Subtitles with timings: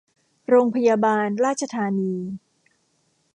[0.49, 2.13] โรงพยาบาลราชธานี